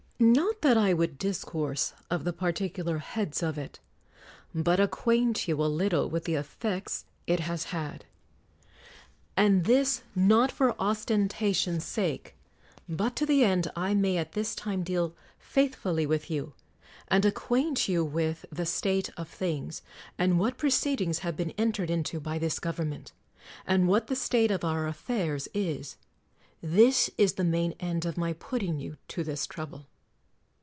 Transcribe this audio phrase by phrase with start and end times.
[0.21, 3.79] Xot that I would discourse of the particular heads of it,
[4.53, 8.05] but acquaint you a little with the effects it has had:
[9.35, 12.35] and this not for ostentation's sake,
[12.87, 16.53] but to the end I may at this time deal faithfully with you,
[17.07, 19.81] and acquaint you with the state of things,
[20.19, 23.11] and what proceedings have been entered into by this government,
[23.65, 25.97] and what the state of our affairs is.
[26.61, 29.87] This is the main end of my put ting you to this trouble.